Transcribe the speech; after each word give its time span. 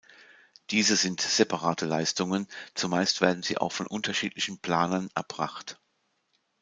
Diese 0.71 0.95
sind 0.95 1.21
separate 1.21 1.85
Leistungen, 1.85 2.47
zumeist 2.73 3.21
werden 3.21 3.43
sie 3.43 3.59
auch 3.59 3.71
von 3.71 3.85
unterschiedlichen 3.85 4.57
Planern 4.57 5.11
erbracht. 5.13 5.79